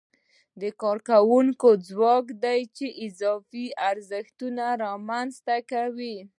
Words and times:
د 0.61 0.63
کارکوونکو 0.81 1.69
ځواک 1.87 2.25
دی 2.43 2.61
چې 2.77 2.85
اضافي 3.05 3.65
ارزښت 3.89 4.39
رامنځته 4.85 5.57
کوي 5.71 6.15